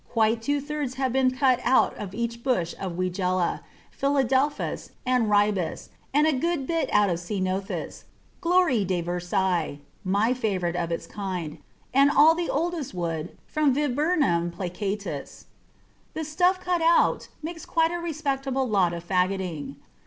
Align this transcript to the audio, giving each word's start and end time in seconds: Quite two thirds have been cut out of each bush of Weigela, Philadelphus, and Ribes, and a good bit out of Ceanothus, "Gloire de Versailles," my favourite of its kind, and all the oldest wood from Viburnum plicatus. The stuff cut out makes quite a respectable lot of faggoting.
Quite 0.09 0.41
two 0.41 0.59
thirds 0.59 0.95
have 0.95 1.13
been 1.13 1.29
cut 1.29 1.59
out 1.63 1.95
of 1.95 2.15
each 2.15 2.41
bush 2.41 2.73
of 2.79 2.93
Weigela, 2.93 3.59
Philadelphus, 3.91 4.93
and 5.05 5.29
Ribes, 5.29 5.89
and 6.11 6.25
a 6.25 6.31
good 6.33 6.65
bit 6.65 6.89
out 6.91 7.11
of 7.11 7.19
Ceanothus, 7.19 8.05
"Gloire 8.41 8.83
de 8.83 8.99
Versailles," 9.01 9.77
my 10.03 10.33
favourite 10.33 10.75
of 10.75 10.91
its 10.91 11.05
kind, 11.05 11.59
and 11.93 12.09
all 12.09 12.33
the 12.33 12.49
oldest 12.49 12.95
wood 12.95 13.37
from 13.45 13.75
Viburnum 13.75 14.49
plicatus. 14.49 15.45
The 16.15 16.23
stuff 16.23 16.59
cut 16.59 16.81
out 16.81 17.27
makes 17.43 17.63
quite 17.67 17.91
a 17.91 17.99
respectable 17.99 18.67
lot 18.67 18.93
of 18.95 19.07
faggoting. 19.07 19.75